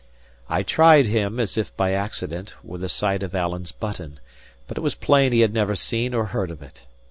I 0.49 0.63
tried 0.63 1.05
him, 1.05 1.39
as 1.39 1.59
if 1.59 1.77
by 1.77 1.91
accident, 1.93 2.55
with 2.63 2.83
a 2.83 2.89
sight 2.89 3.21
of 3.21 3.35
Alan's 3.35 3.71
button; 3.71 4.19
but 4.67 4.75
it 4.79 4.81
was 4.81 4.95
plain 4.95 5.31
he 5.31 5.41
had 5.41 5.53
never 5.53 5.75
seen 5.75 6.15
or 6.15 6.25
heard 6.33 6.49
of 6.49 6.63
it. 6.63 6.81